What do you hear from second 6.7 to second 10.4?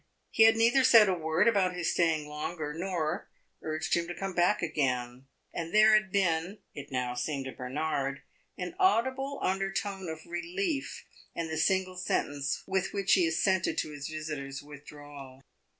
(it now seemed to Bernard) an audible undertone of